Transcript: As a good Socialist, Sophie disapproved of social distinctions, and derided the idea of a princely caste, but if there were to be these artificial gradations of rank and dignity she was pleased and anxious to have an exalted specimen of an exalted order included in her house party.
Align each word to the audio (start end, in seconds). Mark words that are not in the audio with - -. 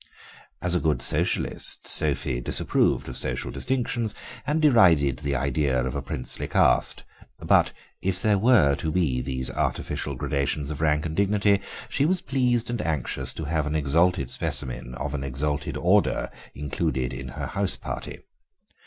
As 0.63 0.73
a 0.73 0.79
good 0.79 0.99
Socialist, 0.99 1.87
Sophie 1.87 2.41
disapproved 2.41 3.07
of 3.07 3.15
social 3.15 3.51
distinctions, 3.51 4.15
and 4.47 4.59
derided 4.59 5.17
the 5.19 5.35
idea 5.35 5.79
of 5.85 5.93
a 5.93 6.01
princely 6.01 6.47
caste, 6.47 7.03
but 7.37 7.71
if 8.01 8.19
there 8.19 8.39
were 8.39 8.73
to 8.77 8.91
be 8.91 9.21
these 9.21 9.51
artificial 9.51 10.15
gradations 10.15 10.71
of 10.71 10.81
rank 10.81 11.05
and 11.05 11.15
dignity 11.15 11.61
she 11.87 12.07
was 12.07 12.19
pleased 12.19 12.67
and 12.71 12.81
anxious 12.81 13.31
to 13.33 13.43
have 13.43 13.67
an 13.67 13.75
exalted 13.75 14.31
specimen 14.31 14.95
of 14.95 15.13
an 15.13 15.23
exalted 15.23 15.77
order 15.77 16.31
included 16.55 17.13
in 17.13 17.27
her 17.27 17.45
house 17.45 17.75
party. 17.75 18.21